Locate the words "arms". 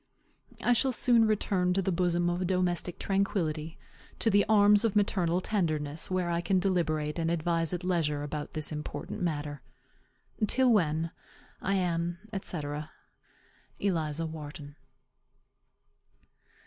4.49-4.83